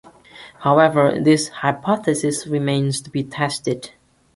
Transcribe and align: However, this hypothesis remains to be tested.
However, 0.61 1.21
this 1.23 1.49
hypothesis 1.49 2.47
remains 2.47 3.01
to 3.01 3.11
be 3.11 3.23
tested. 3.23 3.91